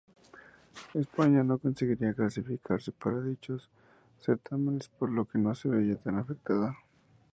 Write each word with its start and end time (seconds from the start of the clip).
España 0.95 1.43
no 1.43 1.59
conseguiría 1.59 2.15
clasificarse 2.15 2.91
para 2.91 3.21
dichos 3.21 3.69
certámenes 4.17 4.89
por 4.89 5.11
lo 5.11 5.25
que 5.27 5.37
no 5.37 5.53
se 5.53 5.69
vería 5.69 5.93
afectada. 6.17 6.75